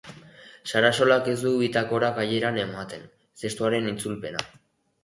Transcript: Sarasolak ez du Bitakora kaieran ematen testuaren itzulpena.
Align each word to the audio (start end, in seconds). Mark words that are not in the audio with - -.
Sarasolak 0.71 1.29
ez 1.35 1.35
du 1.43 1.51
Bitakora 1.65 2.09
kaieran 2.17 2.59
ematen 2.65 3.07
testuaren 3.45 3.93
itzulpena. 3.97 4.47